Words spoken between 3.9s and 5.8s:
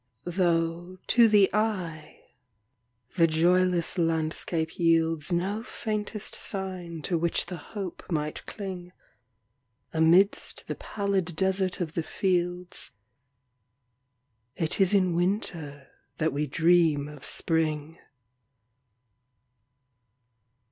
landscape yieldsNo